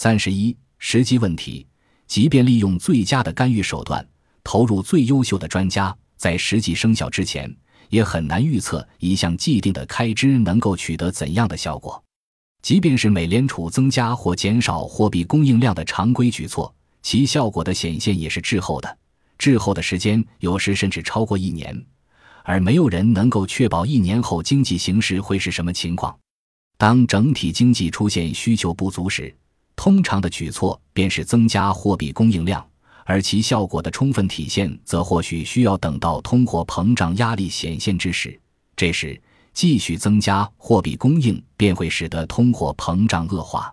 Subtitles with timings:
[0.00, 1.66] 三十一，时机问题。
[2.06, 4.08] 即便利用最佳的干预手段，
[4.44, 7.52] 投入最优秀的专家，在实际生效之前，
[7.88, 12.00] 也很难预测一项既定的开支能够取得怎样的效果。
[12.62, 16.72] 即便是美联储增加或减少货币供应量的常规举措，
[17.02, 18.98] 其效果的显现也是滞后的，
[19.36, 21.76] 滞后的时间有时甚至超过一年，
[22.44, 26.16] 而没有人能够确保一年后经济形势会是什么情况。
[26.76, 29.36] 当整体经济出现需求不足时，
[29.78, 32.68] 通常的举措便是增加货币供应量，
[33.04, 38.38] 而其效果的充分体现，则或许需要等到通货膨胀压力显现之时。
[38.74, 39.18] 这时，
[39.54, 43.72] 继续增加货币供应便会使得通货膨胀恶化。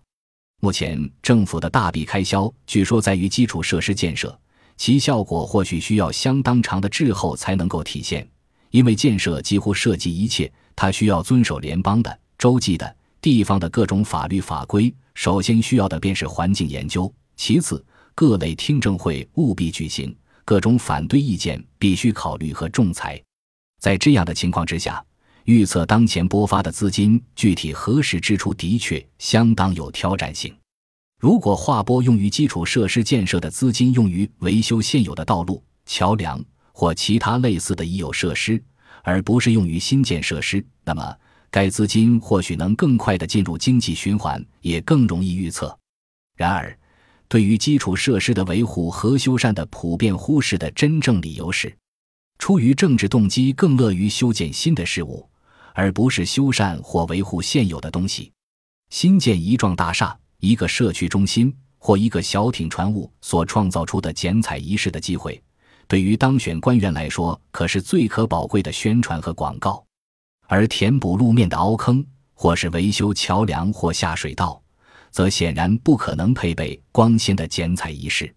[0.62, 4.38] 目前，政府的大笔开销据说在于基础设施建设，
[4.78, 8.30] 其效果或许需要相当长的滞后才能够体现，
[8.70, 14.94] 因为建设几乎涉及一切，它需要遵守联邦的、州际的、地方的各种法律法规。
[15.16, 17.84] 首先需要的便是环境研究，其次
[18.14, 23.20] 各类听证会务必举行，各种反对意见必须考虑和仲裁。
[23.82, 25.04] 在这样的情况之下，
[25.46, 30.56] 预测当前拨发的资金具体何时支出的确相当有挑战性。
[31.20, 38.62] 如果划拨用于基础设施建设的资金用于维修现有的道路、桥梁或其他类似的已有设施，
[39.02, 41.16] 而不是用于新建设施，那么。
[41.50, 45.78] 该资金或许能更快地进入经济循环，也更容易预测。
[46.36, 46.78] 然而，
[47.28, 51.76] 对于基础设施的维护和修缮的普遍忽视的真正理由是，
[52.38, 55.28] 出于政治动机，更乐于修建新的事物，
[55.74, 58.32] 而不是修缮或维护现有的东西。
[58.90, 65.42] 新建一幢大厦、一个社区中心或一个小艇船坞所创造出的剪彩仪式的机会，
[65.88, 69.85] 对于当选官员来说，可是最可宝贵的宣传和广告。
[70.48, 74.62] 而填补路面的凹坑，或是维修桥梁或下水道，
[75.12, 78.34] 则显然不可能配备光纤的剪彩仪式。